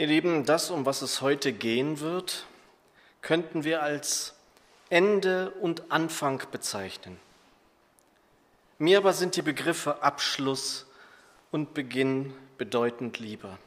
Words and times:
Ihr 0.00 0.06
Lieben, 0.06 0.44
das, 0.44 0.70
um 0.70 0.86
was 0.86 1.02
es 1.02 1.22
heute 1.22 1.52
gehen 1.52 1.98
wird, 1.98 2.46
könnten 3.20 3.64
wir 3.64 3.82
als 3.82 4.32
Ende 4.90 5.50
und 5.50 5.90
Anfang 5.90 6.40
bezeichnen. 6.52 7.18
Mir 8.78 8.98
aber 8.98 9.12
sind 9.12 9.34
die 9.34 9.42
Begriffe 9.42 10.00
Abschluss 10.00 10.86
und 11.50 11.74
Beginn 11.74 12.32
bedeutend 12.58 13.18
lieber. 13.18 13.58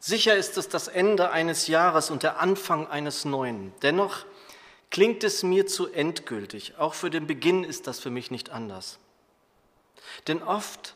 Sicher 0.00 0.36
ist 0.36 0.58
es 0.58 0.68
das 0.68 0.86
Ende 0.86 1.30
eines 1.30 1.66
Jahres 1.66 2.10
und 2.10 2.22
der 2.22 2.38
Anfang 2.38 2.86
eines 2.86 3.24
neuen. 3.24 3.72
Dennoch 3.80 4.26
klingt 4.90 5.24
es 5.24 5.42
mir 5.42 5.66
zu 5.66 5.90
endgültig. 5.90 6.76
Auch 6.76 6.92
für 6.92 7.08
den 7.08 7.26
Beginn 7.26 7.64
ist 7.64 7.86
das 7.86 8.00
für 8.00 8.10
mich 8.10 8.30
nicht 8.30 8.50
anders. 8.50 8.98
Denn 10.26 10.42
oft, 10.42 10.94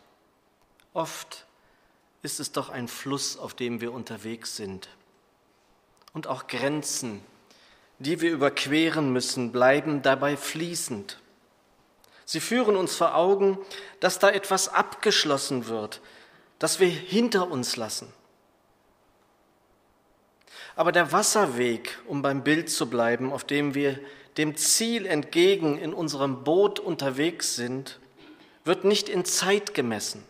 oft 0.93 1.47
ist 2.25 2.41
es 2.41 2.53
doch 2.53 2.71
ein 2.71 2.89
Fluss, 2.89 3.37
auf 3.37 3.53
dem 3.53 3.83
wir 3.83 3.93
unterwegs 3.93 4.57
sind. 4.57 4.89
Und 6.15 6.27
auch 6.27 6.47
Grenzen, 6.47 7.21
die 7.99 8.23
wir 8.23 8.33
überqueren 8.33 9.13
müssen, 9.13 9.53
bleiben 9.53 10.01
dabei 10.01 10.37
fließend. 10.37 11.21
Sie 12.25 12.41
führen 12.41 12.77
uns 12.77 12.97
vor 12.97 13.15
Augen, 13.15 13.59
dass 14.01 14.19
da 14.19 14.31
etwas 14.31 14.69
abgeschlossen 14.69 15.67
wird, 15.67 16.01
das 16.59 16.81
wir 16.81 16.89
hinter 16.89 17.51
uns 17.51 17.77
lassen. 17.77 18.11
Aber 20.77 20.93
der 20.93 21.13
Wasserweg, 21.13 22.01
um 22.07 22.23
beim 22.23 22.43
Bild 22.43 22.71
zu 22.71 22.89
bleiben, 22.89 23.33
auf 23.33 23.45
dem 23.45 23.75
wir 23.75 24.01
dem 24.39 24.57
Ziel 24.57 25.05
entgegen 25.05 25.77
in 25.77 25.93
unserem 25.93 26.43
Boot 26.43 26.81
unterwegs 26.81 27.55
sind, 27.55 28.01
wird 28.65 28.85
nicht 28.85 29.11
in 29.11 29.27
Zeit 29.27 29.75
gemessen. 29.75 30.25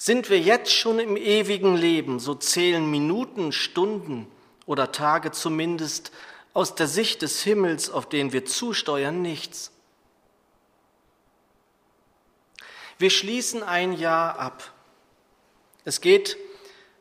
Sind 0.00 0.30
wir 0.30 0.38
jetzt 0.38 0.72
schon 0.72 1.00
im 1.00 1.16
ewigen 1.16 1.76
Leben, 1.76 2.20
so 2.20 2.36
zählen 2.36 2.88
Minuten, 2.88 3.50
Stunden 3.50 4.28
oder 4.64 4.92
Tage 4.92 5.32
zumindest 5.32 6.12
aus 6.54 6.76
der 6.76 6.86
Sicht 6.86 7.20
des 7.22 7.42
Himmels, 7.42 7.90
auf 7.90 8.08
den 8.08 8.32
wir 8.32 8.44
zusteuern, 8.44 9.20
nichts. 9.20 9.72
Wir 12.96 13.10
schließen 13.10 13.64
ein 13.64 13.92
Jahr 13.92 14.38
ab. 14.38 14.72
Es 15.84 16.00
geht 16.00 16.36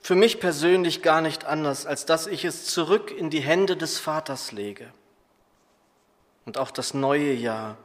für 0.02 0.16
mich 0.16 0.40
persönlich 0.40 1.04
gar 1.04 1.22
nicht 1.22 1.46
anders, 1.46 1.86
als 1.86 2.08
dass 2.08 2.26
ich 2.26 2.46
es 2.46 2.66
zurück 2.66 3.12
in 3.12 3.30
die 3.30 3.42
Hände 3.42 3.78
des 3.78 4.00
Vaters 4.00 4.52
lege. 4.52 4.92
Und 6.46 6.58
auch 6.58 6.72
das 6.72 6.96
neue 6.96 7.34
Jahr 7.34 7.78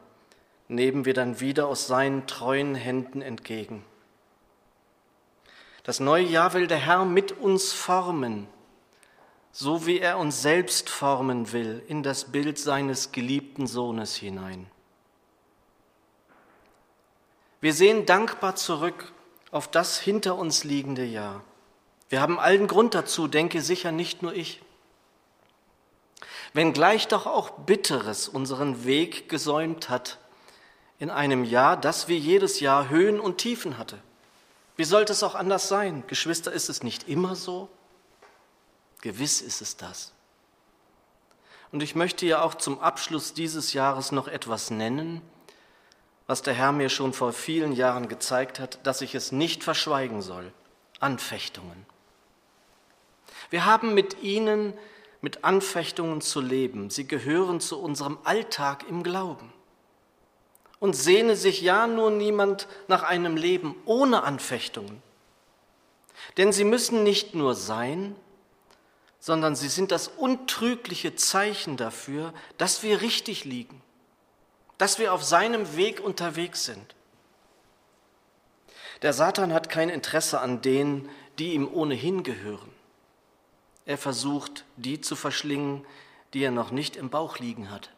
nehmen 0.68 1.04
wir 1.04 1.12
dann 1.12 1.40
wieder 1.40 1.66
aus 1.66 1.86
seinen 1.86 2.26
treuen 2.26 2.74
Händen 2.74 3.20
entgegen. 3.20 3.84
Das 5.84 5.98
neue 5.98 6.24
Jahr 6.24 6.54
will 6.54 6.66
der 6.66 6.78
Herr 6.78 7.04
mit 7.04 7.32
uns 7.32 7.72
formen, 7.72 8.46
so 9.50 9.86
wie 9.86 9.98
er 9.98 10.18
uns 10.18 10.40
selbst 10.40 10.88
formen 10.88 11.52
will 11.52 11.82
in 11.88 12.02
das 12.02 12.26
Bild 12.26 12.58
seines 12.58 13.10
geliebten 13.10 13.66
Sohnes 13.66 14.14
hinein. 14.14 14.70
Wir 17.60 17.74
sehen 17.74 18.06
dankbar 18.06 18.56
zurück 18.56 19.12
auf 19.50 19.68
das 19.68 19.98
hinter 19.98 20.36
uns 20.36 20.64
liegende 20.64 21.04
Jahr. 21.04 21.42
Wir 22.08 22.20
haben 22.20 22.38
allen 22.38 22.66
Grund 22.66 22.94
dazu, 22.94 23.26
denke 23.26 23.60
sicher 23.60 23.92
nicht 23.92 24.22
nur 24.22 24.34
ich. 24.34 24.62
Wenngleich 26.52 27.08
doch 27.08 27.26
auch 27.26 27.50
Bitteres 27.50 28.28
unseren 28.28 28.84
Weg 28.84 29.28
gesäumt 29.28 29.88
hat 29.88 30.18
in 30.98 31.10
einem 31.10 31.44
Jahr, 31.44 31.76
das 31.76 32.08
wie 32.08 32.16
jedes 32.16 32.60
Jahr 32.60 32.88
Höhen 32.88 33.18
und 33.18 33.38
Tiefen 33.38 33.78
hatte. 33.78 33.98
Wie 34.76 34.84
sollte 34.84 35.12
es 35.12 35.22
auch 35.22 35.34
anders 35.34 35.68
sein? 35.68 36.04
Geschwister, 36.06 36.52
ist 36.52 36.68
es 36.68 36.82
nicht 36.82 37.08
immer 37.08 37.36
so? 37.36 37.68
Gewiss 39.00 39.40
ist 39.40 39.60
es 39.60 39.76
das. 39.76 40.12
Und 41.72 41.82
ich 41.82 41.94
möchte 41.94 42.26
ja 42.26 42.42
auch 42.42 42.54
zum 42.54 42.80
Abschluss 42.80 43.34
dieses 43.34 43.72
Jahres 43.72 44.12
noch 44.12 44.28
etwas 44.28 44.70
nennen, 44.70 45.22
was 46.26 46.42
der 46.42 46.54
Herr 46.54 46.72
mir 46.72 46.88
schon 46.88 47.12
vor 47.12 47.32
vielen 47.32 47.72
Jahren 47.72 48.08
gezeigt 48.08 48.60
hat, 48.60 48.78
dass 48.86 49.00
ich 49.00 49.14
es 49.14 49.32
nicht 49.32 49.64
verschweigen 49.64 50.22
soll. 50.22 50.52
Anfechtungen. 51.00 51.86
Wir 53.50 53.64
haben 53.64 53.94
mit 53.94 54.22
ihnen, 54.22 54.72
mit 55.20 55.44
Anfechtungen 55.44 56.20
zu 56.20 56.40
leben. 56.40 56.90
Sie 56.90 57.06
gehören 57.06 57.60
zu 57.60 57.80
unserem 57.80 58.18
Alltag 58.24 58.84
im 58.88 59.02
Glauben 59.02 59.52
und 60.82 60.94
sehne 60.94 61.36
sich 61.36 61.60
ja 61.60 61.86
nur 61.86 62.10
niemand 62.10 62.66
nach 62.88 63.04
einem 63.04 63.36
Leben 63.36 63.76
ohne 63.84 64.24
Anfechtungen. 64.24 65.00
Denn 66.38 66.50
sie 66.52 66.64
müssen 66.64 67.04
nicht 67.04 67.36
nur 67.36 67.54
sein, 67.54 68.16
sondern 69.20 69.54
sie 69.54 69.68
sind 69.68 69.92
das 69.92 70.08
untrügliche 70.08 71.14
Zeichen 71.14 71.76
dafür, 71.76 72.34
dass 72.58 72.82
wir 72.82 73.00
richtig 73.00 73.44
liegen, 73.44 73.80
dass 74.76 74.98
wir 74.98 75.14
auf 75.14 75.22
seinem 75.22 75.76
Weg 75.76 76.00
unterwegs 76.00 76.64
sind. 76.64 76.96
Der 79.02 79.12
Satan 79.12 79.52
hat 79.52 79.68
kein 79.68 79.88
Interesse 79.88 80.40
an 80.40 80.62
denen, 80.62 81.08
die 81.38 81.52
ihm 81.52 81.72
ohnehin 81.72 82.24
gehören. 82.24 82.72
Er 83.86 83.98
versucht, 83.98 84.64
die 84.78 85.00
zu 85.00 85.14
verschlingen, 85.14 85.86
die 86.34 86.42
er 86.42 86.50
noch 86.50 86.72
nicht 86.72 86.96
im 86.96 87.08
Bauch 87.08 87.38
liegen 87.38 87.70
hat. 87.70 87.92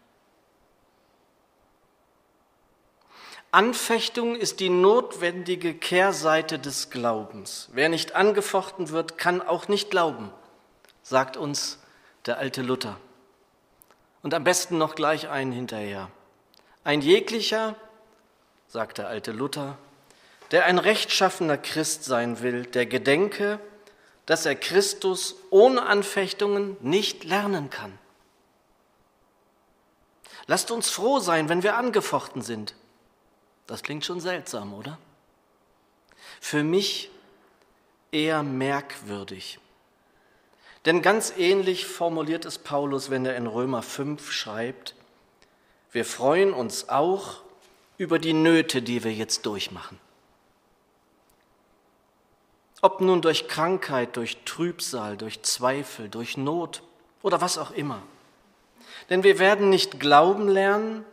Anfechtung 3.55 4.35
ist 4.35 4.59
die 4.59 4.69
notwendige 4.69 5.75
Kehrseite 5.75 6.59
des 6.59 6.91
Glaubens. 6.91 7.69
Wer 7.73 7.89
nicht 7.89 8.17
angefochten 8.17 8.89
wird, 8.89 9.17
kann 9.17 9.41
auch 9.41 9.69
nicht 9.69 9.93
glauben, 9.93 10.33
sagt 11.05 11.37
uns 11.37 11.79
der 12.27 12.39
alte 12.39 12.63
Luther. 12.63 12.97
Und 14.25 14.35
am 14.35 14.43
besten 14.43 14.77
noch 14.77 14.97
gleich 14.97 15.29
einen 15.29 15.53
hinterher. 15.53 16.11
Ein 16.83 17.01
jeglicher, 17.01 17.77
sagt 18.67 18.99
der 18.99 19.07
alte 19.07 19.31
Luther, 19.31 19.79
der 20.51 20.65
ein 20.65 20.79
rechtschaffener 20.81 21.57
Christ 21.57 22.03
sein 22.03 22.43
will, 22.43 22.67
der 22.67 22.87
gedenke, 22.87 23.61
dass 24.27 24.47
er 24.47 24.57
Christus 24.57 25.37
ohne 25.51 25.83
Anfechtungen 25.83 26.77
nicht 26.81 27.23
lernen 27.23 27.71
kann. 27.71 27.97
Lasst 30.49 30.73
uns 30.73 30.91
froh 30.91 31.21
sein, 31.21 31.49
wenn 31.49 31.63
wir 31.63 31.77
angefochten 31.77 32.43
sind. 32.43 32.75
Das 33.67 33.83
klingt 33.83 34.05
schon 34.05 34.21
seltsam, 34.21 34.75
oder? 34.75 34.99
Für 36.41 36.63
mich 36.63 37.11
eher 38.13 38.43
merkwürdig. 38.43 39.59
Denn 40.85 41.01
ganz 41.01 41.33
ähnlich 41.37 41.87
formuliert 41.87 42.45
es 42.45 42.59
Paulus, 42.59 43.11
wenn 43.11 43.25
er 43.25 43.37
in 43.37 43.47
Römer 43.47 43.83
5 43.83 44.31
schreibt, 44.31 44.95
wir 45.93 46.05
freuen 46.05 46.53
uns 46.53 46.89
auch 46.89 47.43
über 47.97 48.19
die 48.19 48.33
Nöte, 48.33 48.83
die 48.83 49.05
wir 49.05 49.13
jetzt 49.13 49.47
durchmachen. 49.47 49.99
Ob 52.83 53.01
nun 53.01 53.23
durch 53.23 53.49
Krankheit, 53.49 54.17
durch 54.17 54.39
Trübsal, 54.45 55.17
durch 55.17 55.43
Zweifel, 55.43 56.09
durch 56.09 56.37
Not 56.37 56.83
oder 57.23 57.41
was 57.41 57.57
auch 57.57 57.71
immer. 57.71 58.03
Denn 59.09 59.23
wir 59.23 59.39
werden 59.39 59.71
nicht 59.71 60.01
glauben 60.01 60.49
lernen, 60.49 61.05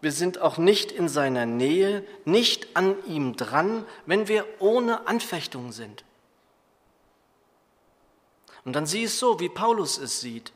wir 0.00 0.12
sind 0.12 0.40
auch 0.40 0.58
nicht 0.58 0.92
in 0.92 1.08
seiner 1.08 1.46
Nähe, 1.46 2.04
nicht 2.24 2.76
an 2.76 2.96
ihm 3.06 3.36
dran, 3.36 3.84
wenn 4.04 4.28
wir 4.28 4.44
ohne 4.58 5.06
Anfechtung 5.06 5.72
sind. 5.72 6.04
Und 8.64 8.74
dann 8.74 8.86
sieh 8.86 9.04
es 9.04 9.18
so, 9.18 9.40
wie 9.40 9.48
Paulus 9.48 9.96
es 9.96 10.20
sieht. 10.20 10.52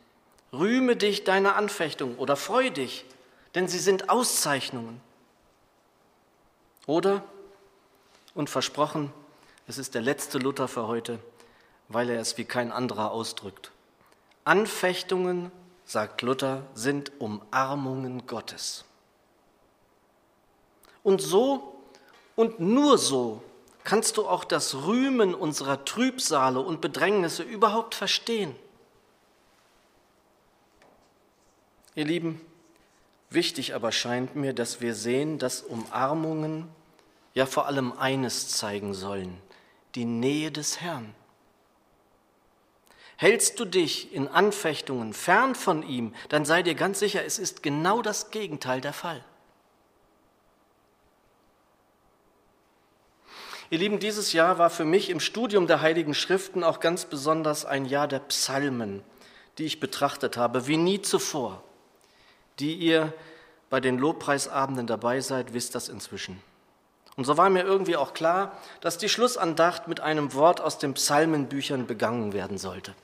Rühme 0.52 0.96
dich 0.96 1.24
deiner 1.24 1.56
Anfechtung 1.56 2.18
oder 2.18 2.36
freu 2.36 2.70
dich, 2.70 3.04
denn 3.54 3.68
sie 3.68 3.78
sind 3.78 4.10
Auszeichnungen. 4.10 5.00
Oder, 6.86 7.22
und 8.34 8.50
versprochen, 8.50 9.12
es 9.68 9.78
ist 9.78 9.94
der 9.94 10.02
letzte 10.02 10.38
Luther 10.38 10.66
für 10.66 10.88
heute, 10.88 11.20
weil 11.88 12.10
er 12.10 12.20
es 12.20 12.36
wie 12.36 12.44
kein 12.44 12.72
anderer 12.72 13.12
ausdrückt. 13.12 13.70
Anfechtungen, 14.44 15.52
sagt 15.84 16.22
Luther, 16.22 16.66
sind 16.74 17.12
Umarmungen 17.20 18.26
Gottes. 18.26 18.84
Und 21.02 21.20
so 21.20 21.80
und 22.36 22.60
nur 22.60 22.98
so 22.98 23.42
kannst 23.84 24.16
du 24.16 24.26
auch 24.26 24.44
das 24.44 24.74
Rühmen 24.86 25.34
unserer 25.34 25.84
Trübsale 25.84 26.60
und 26.60 26.80
Bedrängnisse 26.80 27.42
überhaupt 27.42 27.94
verstehen. 27.94 28.54
Ihr 31.94 32.04
Lieben, 32.04 32.40
wichtig 33.30 33.74
aber 33.74 33.92
scheint 33.92 34.36
mir, 34.36 34.52
dass 34.52 34.80
wir 34.80 34.94
sehen, 34.94 35.38
dass 35.38 35.62
Umarmungen 35.62 36.68
ja 37.34 37.46
vor 37.46 37.66
allem 37.66 37.92
eines 37.92 38.48
zeigen 38.48 38.94
sollen, 38.94 39.40
die 39.94 40.04
Nähe 40.04 40.50
des 40.50 40.80
Herrn. 40.80 41.14
Hältst 43.16 43.60
du 43.60 43.66
dich 43.66 44.14
in 44.14 44.28
Anfechtungen 44.28 45.12
fern 45.12 45.54
von 45.54 45.82
ihm, 45.82 46.14
dann 46.30 46.44
sei 46.44 46.62
dir 46.62 46.74
ganz 46.74 47.00
sicher, 47.00 47.24
es 47.24 47.38
ist 47.38 47.62
genau 47.62 48.00
das 48.00 48.30
Gegenteil 48.30 48.80
der 48.80 48.94
Fall. 48.94 49.22
Ihr 53.72 53.78
Lieben, 53.78 54.00
dieses 54.00 54.32
Jahr 54.32 54.58
war 54.58 54.68
für 54.68 54.84
mich 54.84 55.10
im 55.10 55.20
Studium 55.20 55.68
der 55.68 55.80
Heiligen 55.80 56.12
Schriften 56.12 56.64
auch 56.64 56.80
ganz 56.80 57.04
besonders 57.04 57.64
ein 57.64 57.84
Jahr 57.84 58.08
der 58.08 58.18
Psalmen, 58.18 59.04
die 59.58 59.64
ich 59.64 59.78
betrachtet 59.78 60.36
habe, 60.36 60.66
wie 60.66 60.76
nie 60.76 61.00
zuvor. 61.02 61.62
Die 62.58 62.74
ihr 62.74 63.12
bei 63.70 63.78
den 63.78 63.96
Lobpreisabenden 63.96 64.88
dabei 64.88 65.20
seid, 65.20 65.54
wisst 65.54 65.76
das 65.76 65.88
inzwischen. 65.88 66.42
Und 67.16 67.26
so 67.26 67.36
war 67.36 67.48
mir 67.48 67.62
irgendwie 67.62 67.96
auch 67.96 68.12
klar, 68.12 68.58
dass 68.80 68.98
die 68.98 69.08
Schlussandacht 69.08 69.86
mit 69.86 70.00
einem 70.00 70.34
Wort 70.34 70.60
aus 70.60 70.78
den 70.78 70.94
Psalmenbüchern 70.94 71.86
begangen 71.86 72.32
werden 72.32 72.58
sollte. 72.58 72.96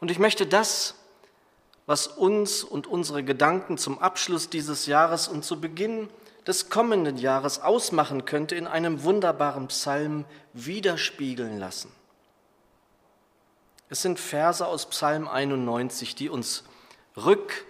Und 0.00 0.10
ich 0.10 0.18
möchte 0.18 0.46
das, 0.46 0.94
was 1.84 2.06
uns 2.06 2.64
und 2.64 2.86
unsere 2.86 3.22
Gedanken 3.22 3.76
zum 3.76 3.98
Abschluss 3.98 4.48
dieses 4.48 4.86
Jahres 4.86 5.28
und 5.28 5.44
zu 5.44 5.60
Beginn 5.60 6.08
des 6.48 6.70
kommenden 6.70 7.18
Jahres 7.18 7.60
ausmachen 7.60 8.24
könnte, 8.24 8.56
in 8.56 8.66
einem 8.66 9.04
wunderbaren 9.04 9.68
Psalm 9.68 10.24
widerspiegeln 10.54 11.58
lassen. 11.58 11.92
Es 13.90 14.00
sind 14.00 14.18
Verse 14.18 14.66
aus 14.66 14.88
Psalm 14.88 15.28
91, 15.28 16.14
die 16.14 16.30
uns 16.30 16.64
Rück- 17.16 17.64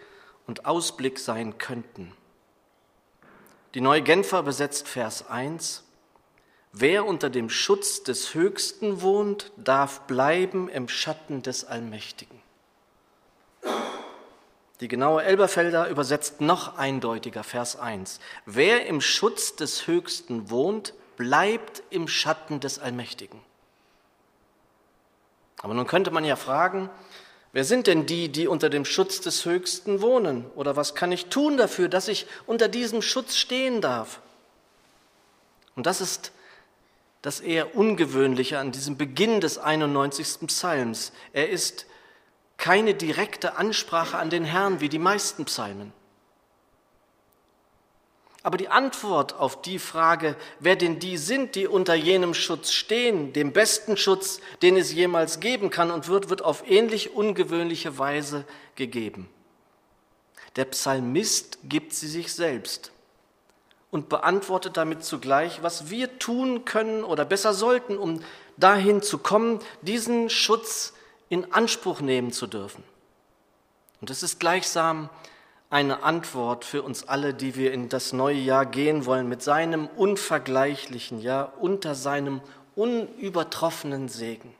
und 0.46 0.64
Ausblick 0.64 1.18
sein 1.18 1.58
könnten. 1.58 2.14
Die 3.74 3.80
Neue 3.80 4.02
Genfer 4.02 4.44
besetzt 4.44 4.86
Vers 4.86 5.28
1. 5.28 5.82
Wer 6.72 7.04
unter 7.04 7.30
dem 7.30 7.50
Schutz 7.50 8.04
des 8.04 8.32
Höchsten 8.32 9.02
wohnt, 9.02 9.50
darf 9.56 10.02
bleiben 10.02 10.68
im 10.68 10.88
Schatten 10.88 11.42
des 11.42 11.64
Allmächtigen. 11.64 12.40
Die 14.80 14.88
genaue 14.88 15.24
Elberfelder 15.24 15.88
übersetzt 15.88 16.40
noch 16.40 16.78
eindeutiger 16.78 17.42
Vers 17.42 17.76
1. 17.76 18.20
Wer 18.46 18.86
im 18.86 19.00
Schutz 19.00 19.56
des 19.56 19.86
Höchsten 19.86 20.50
wohnt, 20.50 20.94
bleibt 21.16 21.82
im 21.90 22.06
Schatten 22.06 22.60
des 22.60 22.78
Allmächtigen. 22.78 23.40
Aber 25.60 25.74
nun 25.74 25.88
könnte 25.88 26.12
man 26.12 26.24
ja 26.24 26.36
fragen, 26.36 26.88
wer 27.52 27.64
sind 27.64 27.88
denn 27.88 28.06
die, 28.06 28.28
die 28.28 28.46
unter 28.46 28.70
dem 28.70 28.84
Schutz 28.84 29.20
des 29.20 29.44
Höchsten 29.44 30.00
wohnen? 30.00 30.46
Oder 30.54 30.76
was 30.76 30.94
kann 30.94 31.10
ich 31.10 31.26
tun 31.26 31.56
dafür, 31.56 31.88
dass 31.88 32.06
ich 32.06 32.26
unter 32.46 32.68
diesem 32.68 33.02
Schutz 33.02 33.36
stehen 33.36 33.80
darf? 33.80 34.20
Und 35.74 35.86
das 35.86 36.00
ist 36.00 36.30
das 37.22 37.40
eher 37.40 37.74
Ungewöhnliche 37.74 38.60
an 38.60 38.70
diesem 38.70 38.96
Beginn 38.96 39.40
des 39.40 39.58
91. 39.58 40.46
Psalms. 40.46 41.10
Er 41.32 41.48
ist 41.48 41.86
keine 42.58 42.92
direkte 42.94 43.56
Ansprache 43.56 44.18
an 44.18 44.30
den 44.30 44.44
Herrn 44.44 44.80
wie 44.80 44.88
die 44.88 44.98
meisten 44.98 45.44
Psalmen. 45.46 45.92
Aber 48.42 48.56
die 48.56 48.68
Antwort 48.68 49.34
auf 49.34 49.62
die 49.62 49.78
Frage, 49.78 50.36
wer 50.60 50.76
denn 50.76 50.98
die 50.98 51.16
sind, 51.16 51.54
die 51.54 51.66
unter 51.66 51.94
jenem 51.94 52.34
Schutz 52.34 52.72
stehen, 52.72 53.32
dem 53.32 53.52
besten 53.52 53.96
Schutz, 53.96 54.40
den 54.62 54.76
es 54.76 54.92
jemals 54.92 55.40
geben 55.40 55.70
kann 55.70 55.90
und 55.90 56.08
wird, 56.08 56.30
wird 56.30 56.42
auf 56.42 56.68
ähnlich 56.68 57.14
ungewöhnliche 57.14 57.98
Weise 57.98 58.44
gegeben. 58.74 59.28
Der 60.56 60.64
Psalmist 60.66 61.58
gibt 61.64 61.92
sie 61.94 62.08
sich 62.08 62.32
selbst 62.32 62.92
und 63.90 64.08
beantwortet 64.08 64.76
damit 64.76 65.04
zugleich, 65.04 65.62
was 65.62 65.90
wir 65.90 66.18
tun 66.18 66.64
können 66.64 67.04
oder 67.04 67.24
besser 67.24 67.54
sollten, 67.54 67.98
um 67.98 68.22
dahin 68.56 69.02
zu 69.02 69.18
kommen, 69.18 69.60
diesen 69.82 70.30
Schutz 70.30 70.94
in 71.28 71.52
Anspruch 71.52 72.00
nehmen 72.00 72.32
zu 72.32 72.46
dürfen. 72.46 72.84
Und 74.00 74.10
es 74.10 74.22
ist 74.22 74.40
gleichsam 74.40 75.10
eine 75.70 76.02
Antwort 76.02 76.64
für 76.64 76.82
uns 76.82 77.08
alle, 77.08 77.34
die 77.34 77.54
wir 77.54 77.72
in 77.72 77.88
das 77.88 78.12
neue 78.12 78.38
Jahr 78.38 78.64
gehen 78.64 79.04
wollen, 79.04 79.28
mit 79.28 79.42
seinem 79.42 79.86
unvergleichlichen, 79.86 81.20
ja, 81.20 81.42
unter 81.42 81.94
seinem 81.94 82.40
unübertroffenen 82.74 84.08
Segen. 84.08 84.54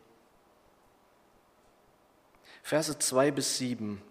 Verse 2.63 2.99
2 2.99 3.31
bis 3.31 3.57
7. 3.57 4.03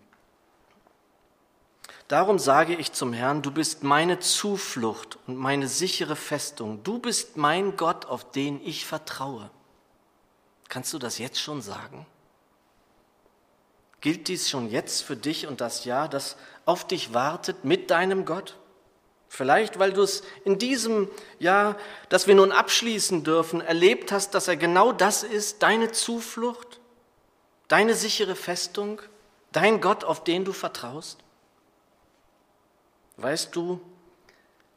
Darum 2.08 2.40
sage 2.40 2.74
ich 2.74 2.94
zum 2.94 3.12
Herrn, 3.12 3.42
du 3.42 3.52
bist 3.52 3.84
meine 3.84 4.20
Zuflucht 4.20 5.20
und 5.28 5.36
meine 5.36 5.68
sichere 5.68 6.16
Festung. 6.16 6.82
Du 6.84 7.00
bist 7.00 7.36
mein 7.36 7.76
Gott, 7.76 8.06
auf 8.06 8.32
den 8.32 8.66
ich 8.66 8.86
vertraue. 8.86 9.52
Kannst 10.70 10.94
du 10.94 11.00
das 11.00 11.18
jetzt 11.18 11.40
schon 11.40 11.62
sagen? 11.62 12.06
Gilt 14.08 14.30
dies 14.30 14.50
schon 14.50 14.70
jetzt 14.70 15.02
für 15.04 15.18
dich 15.18 15.48
und 15.48 15.60
das 15.60 15.84
Jahr, 15.84 16.08
das 16.08 16.38
auf 16.64 16.88
dich 16.88 17.14
wartet 17.14 17.66
mit 17.66 17.92
deinem 17.92 18.24
Gott? 18.24 18.56
Vielleicht, 19.28 19.80
weil 19.80 19.92
du 19.92 20.02
es 20.02 20.24
in 20.46 20.58
diesem 20.58 21.10
Jahr, 21.40 21.76
das 22.08 22.26
wir 22.26 22.34
nun 22.34 22.54
abschließen 22.54 23.26
dürfen, 23.26 23.60
erlebt 23.60 24.14
hast, 24.14 24.34
dass 24.34 24.48
er 24.48 24.56
genau 24.56 24.94
das 24.94 25.24
ist, 25.24 25.62
deine 25.62 25.92
Zuflucht, 25.92 26.80
deine 27.68 27.96
sichere 27.96 28.38
Festung, 28.38 29.02
dein 29.52 29.82
Gott, 29.82 30.06
auf 30.06 30.24
den 30.24 30.46
du 30.46 30.54
vertraust? 30.54 31.20
Weißt 33.18 33.54
du, 33.58 33.82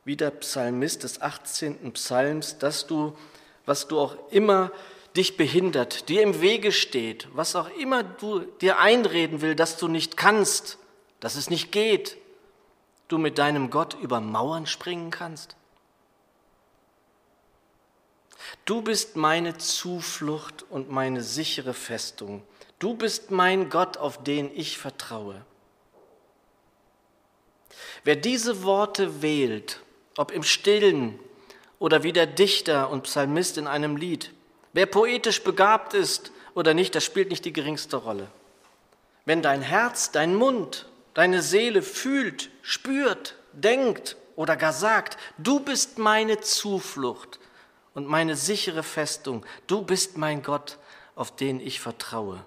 wie 0.05 0.17
der 0.17 0.33
Psalmist 0.33 1.05
des 1.05 1.23
18. 1.23 1.93
Psalms, 1.93 2.59
dass 2.59 2.88
du, 2.88 3.17
was 3.65 3.87
du 3.87 4.00
auch 4.00 4.17
immer 4.33 4.73
dich 5.17 5.37
behindert, 5.37 6.09
dir 6.09 6.23
im 6.23 6.41
Wege 6.41 6.73
steht, 6.73 7.29
was 7.33 7.57
auch 7.57 7.69
immer 7.79 8.03
du 8.03 8.41
dir 8.41 8.79
einreden 8.79 9.41
will, 9.41 9.55
dass 9.55 9.77
du 9.77 9.89
nicht 9.89 10.17
kannst, 10.17 10.79
dass 11.19 11.35
es 11.35 11.51
nicht 11.51 11.73
geht, 11.73 12.17
du 13.09 13.19
mit 13.19 13.39
deinem 13.39 13.71
Gott 13.71 13.97
über 14.01 14.21
Mauern 14.21 14.67
springen 14.67 15.11
kannst? 15.11 15.57
Du 18.65 18.83
bist 18.83 19.17
meine 19.17 19.59
Zuflucht 19.59 20.65
und 20.71 20.91
meine 20.91 21.23
sichere 21.23 21.75
Festung. 21.75 22.43
Du 22.79 22.95
bist 22.95 23.31
mein 23.31 23.69
Gott, 23.69 23.97
auf 23.97 24.23
den 24.23 24.51
ich 24.55 24.79
vertraue. 24.79 25.45
Wer 28.05 28.17
diese 28.17 28.62
Worte 28.62 29.23
wählt, 29.23 29.81
ob 30.17 30.31
im 30.31 30.43
stillen 30.43 31.19
oder 31.79 32.03
wie 32.03 32.12
der 32.12 32.27
Dichter 32.27 32.91
und 32.91 33.03
Psalmist 33.03 33.59
in 33.59 33.67
einem 33.67 33.97
Lied, 33.97 34.33
Wer 34.72 34.87
poetisch 34.87 35.43
begabt 35.43 35.94
ist 35.94 36.32
oder 36.55 36.75
nicht, 36.75 36.94
das 36.94 37.05
spielt 37.05 37.31
nicht 37.31 37.44
die 37.44 37.52
geringste 37.52 37.96
Rolle. 37.96 38.28
Wenn 39.25 39.43
dein 39.43 39.62
Herz, 39.62 40.12
dein 40.12 40.34
Mund, 40.34 40.87
deine 41.14 41.43
Seele 41.43 41.82
fühlt, 41.82 42.50
spürt, 42.62 43.37
denkt 43.52 44.17
oder 44.37 44.56
gar 44.56 44.72
sagt, 44.72 45.19
du 45.38 45.61
bist 45.61 45.99
meine 45.99 46.40
Zuflucht 46.40 47.38
und 47.94 48.06
meine 48.06 48.37
sichere 48.37 48.82
Festung, 48.82 49.44
du 49.67 49.82
bist 49.82 50.17
mein 50.17 50.43
Gott, 50.43 50.78
auf 51.14 51.34
den 51.34 51.61
ich 51.61 51.81
vertraue, 51.81 52.44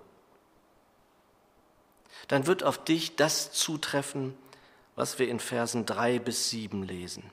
dann 2.27 2.47
wird 2.47 2.63
auf 2.63 2.83
dich 2.83 3.15
das 3.15 3.51
zutreffen, 3.51 4.35
was 4.95 5.19
wir 5.19 5.27
in 5.27 5.39
Versen 5.39 5.85
drei 5.85 6.19
bis 6.19 6.49
sieben 6.49 6.83
lesen. 6.83 7.29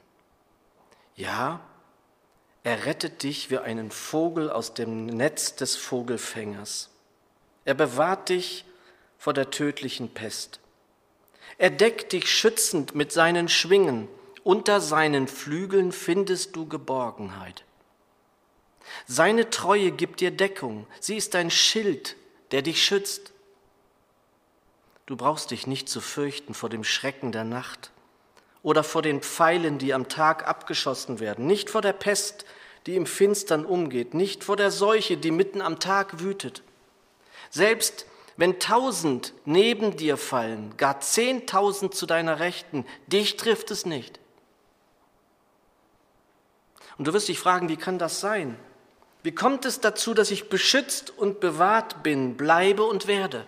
Ja, 1.15 1.61
er 2.63 2.85
rettet 2.85 3.23
dich 3.23 3.51
wie 3.51 3.59
einen 3.59 3.91
Vogel 3.91 4.51
aus 4.51 4.75
dem 4.75 5.07
Netz 5.07 5.57
des 5.57 5.77
Vogelfängers. 5.77 6.91
Er 7.65 7.75
bewahrt 7.75 8.29
dich 8.29 8.65
vor 9.19 9.33
der 9.33 9.51
tödlichen 9.51 10.13
Pest. 10.13 10.61
Er 11.57 11.71
deckt 11.71 12.13
dich 12.13 12.31
schützend 12.31 12.95
mit 12.95 13.13
seinen 13.13 13.49
Schwingen. 13.49 14.09
Unter 14.45 14.81
seinen 14.81 15.29
Flügeln 15.29 15.93
findest 15.93 16.57
du 16.57 16.67
Geborgenheit. 16.67 17.65
Seine 19.07 19.51
Treue 19.51 19.91
gibt 19.91 20.21
dir 20.21 20.31
Deckung. 20.31 20.87
Sie 21.01 21.17
ist 21.17 21.35
ein 21.35 21.51
Schild, 21.51 22.17
der 22.51 22.63
dich 22.63 22.85
schützt. 22.85 23.33
Du 25.07 25.17
brauchst 25.17 25.51
dich 25.51 25.67
nicht 25.67 25.89
zu 25.89 26.01
fürchten 26.01 26.55
vor 26.55 26.69
dem 26.69 26.85
Schrecken 26.85 27.33
der 27.33 27.45
Nacht 27.45 27.91
oder 28.63 28.85
vor 28.85 29.03
den 29.03 29.21
Pfeilen, 29.21 29.79
die 29.79 29.95
am 29.95 30.09
Tag 30.09 30.47
abgeschossen 30.47 31.21
werden, 31.21 31.47
nicht 31.47 31.71
vor 31.71 31.83
der 31.83 31.93
Pest, 31.93 32.45
die 32.87 32.97
im 32.97 33.07
Finstern 33.07 33.65
umgeht, 33.65 34.15
nicht 34.15 34.45
vor 34.45 34.57
der 34.57 34.71
Seuche, 34.71 35.17
die 35.17 35.31
mitten 35.31 35.61
am 35.61 35.79
Tag 35.79 36.21
wütet. 36.21 36.63
Selbst 37.51 38.07
wenn 38.37 38.59
tausend 38.59 39.35
neben 39.45 39.97
dir 39.97 40.17
fallen, 40.17 40.77
gar 40.79 41.01
zehntausend 41.01 41.95
zu 41.95 42.07
deiner 42.07 42.41
Rechten, 42.41 42.87
dich 43.07 43.37
trifft 43.37 43.71
es 43.71 43.85
nicht. 43.85 44.19
Und 46.97 47.07
du 47.07 47.13
wirst 47.13 47.29
dich 47.29 47.39
fragen, 47.39 47.69
wie 47.69 47.77
kann 47.77 47.99
das 47.99 48.21
sein? 48.21 48.59
Wie 49.23 49.35
kommt 49.35 49.67
es 49.67 49.81
dazu, 49.81 50.15
dass 50.15 50.31
ich 50.31 50.49
beschützt 50.49 51.11
und 51.11 51.41
bewahrt 51.41 52.03
bin, 52.03 52.37
bleibe 52.37 52.85
und 52.85 53.07
werde? 53.07 53.47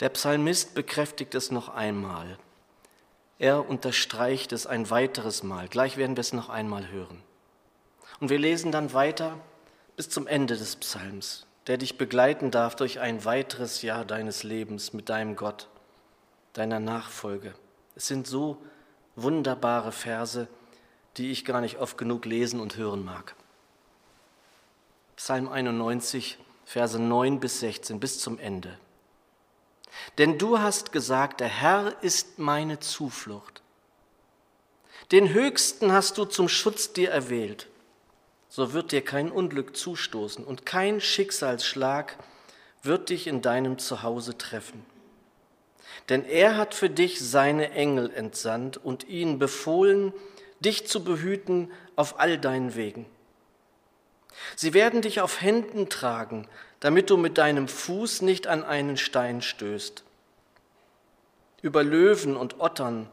Der 0.00 0.10
Psalmist 0.10 0.74
bekräftigt 0.74 1.34
es 1.34 1.50
noch 1.50 1.70
einmal. 1.70 2.38
Er 3.38 3.68
unterstreicht 3.68 4.52
es 4.52 4.66
ein 4.66 4.90
weiteres 4.90 5.42
Mal. 5.42 5.68
Gleich 5.68 5.96
werden 5.96 6.16
wir 6.16 6.20
es 6.20 6.32
noch 6.32 6.48
einmal 6.48 6.90
hören. 6.90 7.22
Und 8.20 8.30
wir 8.30 8.38
lesen 8.38 8.72
dann 8.72 8.92
weiter 8.92 9.38
bis 9.96 10.08
zum 10.08 10.26
Ende 10.26 10.56
des 10.56 10.76
Psalms, 10.76 11.46
der 11.66 11.78
dich 11.78 11.98
begleiten 11.98 12.50
darf 12.50 12.76
durch 12.76 13.00
ein 13.00 13.24
weiteres 13.24 13.82
Jahr 13.82 14.04
deines 14.04 14.42
Lebens 14.42 14.92
mit 14.92 15.08
deinem 15.08 15.36
Gott, 15.36 15.68
deiner 16.52 16.80
Nachfolge. 16.80 17.54
Es 17.94 18.06
sind 18.06 18.26
so 18.26 18.62
wunderbare 19.16 19.92
Verse, 19.92 20.48
die 21.16 21.30
ich 21.30 21.44
gar 21.46 21.62
nicht 21.62 21.78
oft 21.78 21.96
genug 21.96 22.26
lesen 22.26 22.60
und 22.60 22.76
hören 22.76 23.04
mag. 23.04 23.34
Psalm 25.16 25.48
91, 25.48 26.38
Verse 26.66 26.98
9 26.98 27.40
bis 27.40 27.60
16, 27.60 28.00
bis 28.00 28.18
zum 28.18 28.38
Ende. 28.38 28.78
Denn 30.18 30.38
du 30.38 30.58
hast 30.58 30.92
gesagt, 30.92 31.40
der 31.40 31.48
Herr 31.48 32.02
ist 32.02 32.38
meine 32.38 32.80
Zuflucht. 32.80 33.62
Den 35.12 35.32
Höchsten 35.32 35.92
hast 35.92 36.18
du 36.18 36.24
zum 36.24 36.48
Schutz 36.48 36.92
dir 36.92 37.10
erwählt. 37.10 37.68
So 38.48 38.72
wird 38.72 38.92
dir 38.92 39.02
kein 39.02 39.30
Unglück 39.30 39.76
zustoßen 39.76 40.44
und 40.44 40.66
kein 40.66 41.00
Schicksalsschlag 41.00 42.16
wird 42.82 43.10
dich 43.10 43.26
in 43.26 43.42
deinem 43.42 43.78
Zuhause 43.78 44.38
treffen. 44.38 44.84
Denn 46.08 46.24
er 46.24 46.56
hat 46.56 46.74
für 46.74 46.90
dich 46.90 47.20
seine 47.20 47.72
Engel 47.72 48.12
entsandt 48.12 48.76
und 48.76 49.08
ihnen 49.08 49.38
befohlen, 49.38 50.12
dich 50.60 50.86
zu 50.86 51.04
behüten 51.04 51.70
auf 51.96 52.18
all 52.20 52.38
deinen 52.38 52.74
Wegen. 52.74 53.06
Sie 54.54 54.74
werden 54.74 55.02
dich 55.02 55.20
auf 55.20 55.40
Händen 55.40 55.88
tragen, 55.88 56.48
damit 56.80 57.10
du 57.10 57.16
mit 57.16 57.38
deinem 57.38 57.68
Fuß 57.68 58.22
nicht 58.22 58.46
an 58.46 58.64
einen 58.64 58.96
Stein 58.96 59.42
stößt. 59.42 60.04
Über 61.62 61.82
Löwen 61.82 62.36
und 62.36 62.60
Ottern 62.60 63.08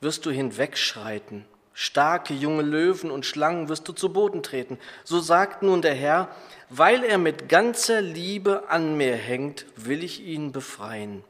wirst 0.00 0.26
du 0.26 0.30
hinwegschreiten, 0.30 1.44
starke 1.72 2.34
junge 2.34 2.62
Löwen 2.62 3.10
und 3.10 3.26
Schlangen 3.26 3.68
wirst 3.68 3.88
du 3.88 3.92
zu 3.92 4.12
Boden 4.12 4.42
treten. 4.42 4.78
So 5.04 5.20
sagt 5.20 5.62
nun 5.62 5.82
der 5.82 5.94
Herr, 5.94 6.28
weil 6.68 7.04
er 7.04 7.18
mit 7.18 7.48
ganzer 7.48 8.00
Liebe 8.00 8.68
an 8.68 8.96
mir 8.96 9.16
hängt, 9.16 9.66
will 9.76 10.04
ich 10.04 10.20
ihn 10.20 10.52
befreien. 10.52 11.24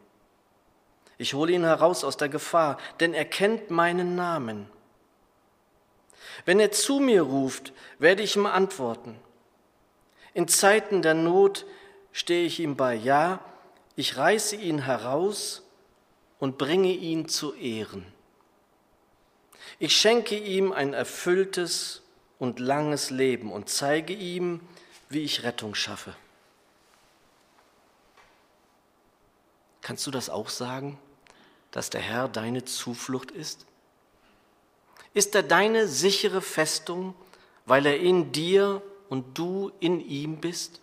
Ich 1.19 1.35
hole 1.35 1.53
ihn 1.53 1.65
heraus 1.65 2.05
aus 2.05 2.17
der 2.17 2.29
Gefahr, 2.29 2.77
denn 3.01 3.15
er 3.15 3.25
kennt 3.25 3.71
meinen 3.71 4.17
Namen. 4.17 4.69
Wenn 6.45 6.61
er 6.61 6.73
zu 6.73 7.01
mir 7.01 7.23
ruft, 7.23 7.73
werde 7.99 8.23
ich 8.23 8.37
ihm 8.37 8.47
antworten. 8.47 9.17
In 10.37 10.49
Zeiten 10.49 11.01
der 11.01 11.15
Not 11.15 11.65
stehe 12.13 12.45
ich 12.45 12.61
ihm 12.61 12.77
bei. 12.77 12.95
Ja, 12.95 13.41
ich 13.95 14.19
reiße 14.19 14.55
ihn 14.57 14.81
heraus 14.81 15.63
und 16.39 16.59
bringe 16.59 16.93
ihn 16.93 17.27
zu 17.27 17.55
Ehren. 17.55 18.05
Ich 19.79 19.97
schenke 19.97 20.37
ihm 20.37 20.73
ein 20.73 20.93
erfülltes 20.93 22.03
und 22.39 22.61
langes 22.61 23.09
Leben 23.09 23.51
und 23.51 23.71
zeige 23.71 24.13
ihm, 24.13 24.61
wie 25.09 25.23
ich 25.23 25.43
Rettung 25.43 25.75
schaffe. 25.75 26.15
Kannst 29.81 30.07
du 30.07 30.11
das 30.11 30.29
auch 30.29 30.51
sagen, 30.51 30.99
dass 31.71 31.89
der 31.89 32.03
Herr 32.03 32.29
deine 32.29 32.67
Zuflucht 32.67 33.31
ist? 33.31 33.65
Ist 35.15 35.35
er 35.35 35.43
deine 35.43 35.89
sichere 35.89 36.43
Festung, 36.43 37.15
weil 37.65 37.87
er 37.87 37.99
in 37.99 38.33
dir 38.33 38.83
und 39.09 39.39
du 39.39 39.73
in 39.81 40.01
ihm 40.01 40.39
bist? 40.39 40.81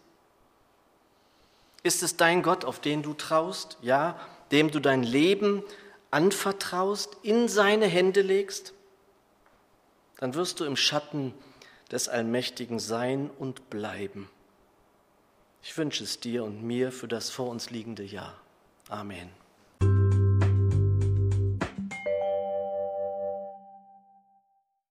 Ist 1.83 2.03
es 2.03 2.15
dein 2.15 2.43
Gott, 2.43 2.65
auf 2.65 2.79
den 2.79 3.03
du 3.03 3.13
traust, 3.13 3.77
ja, 3.81 4.19
dem 4.51 4.71
du 4.71 4.79
dein 4.79 5.03
Leben 5.03 5.63
anvertraust, 6.11 7.17
in 7.23 7.47
seine 7.47 7.87
Hände 7.87 8.21
legst? 8.21 8.73
Dann 10.17 10.35
wirst 10.35 10.59
du 10.59 10.65
im 10.65 10.77
Schatten 10.77 11.33
des 11.91 12.07
Allmächtigen 12.07 12.79
sein 12.79 13.29
und 13.37 13.69
bleiben. 13.69 14.29
Ich 15.61 15.77
wünsche 15.77 16.03
es 16.03 16.19
dir 16.19 16.43
und 16.43 16.63
mir 16.63 16.91
für 16.91 17.07
das 17.07 17.29
vor 17.29 17.49
uns 17.49 17.69
liegende 17.69 18.03
Jahr. 18.03 18.39
Amen. 18.89 19.42